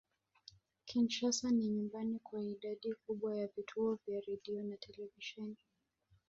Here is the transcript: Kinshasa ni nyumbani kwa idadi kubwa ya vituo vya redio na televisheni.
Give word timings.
Kinshasa 0.85 1.47
ni 1.51 1.67
nyumbani 1.67 2.19
kwa 2.23 2.43
idadi 2.43 2.93
kubwa 3.05 3.37
ya 3.37 3.47
vituo 3.47 3.95
vya 4.07 4.21
redio 4.21 4.63
na 4.63 4.77
televisheni. 4.77 5.57